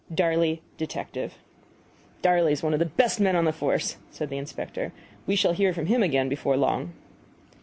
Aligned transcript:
DARLEY, 0.11 0.63
Detective. 0.77 1.35
"Darley's 2.23 2.63
one 2.63 2.73
of 2.73 2.79
the 2.79 2.87
best 2.87 3.19
men 3.19 3.35
on 3.35 3.45
the 3.45 3.53
force," 3.53 3.97
said 4.09 4.31
the 4.31 4.37
inspector. 4.39 4.91
"We 5.27 5.35
shall 5.35 5.53
hear 5.53 5.75
from 5.75 5.85
him 5.85 6.01
again 6.01 6.27
before 6.27 6.57
long." 6.57 6.93